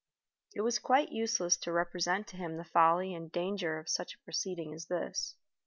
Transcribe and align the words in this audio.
It 0.55 0.61
was 0.61 0.79
quite 0.79 1.11
useless 1.11 1.55
to 1.57 1.71
represent 1.71 2.25
to 2.29 2.35
him 2.35 2.57
the 2.57 2.63
folly 2.63 3.13
and 3.13 3.31
danger 3.31 3.77
of 3.77 3.87
such 3.87 4.15
a 4.15 4.23
proceeding 4.25 4.73
as 4.73 4.87
this. 4.87 5.35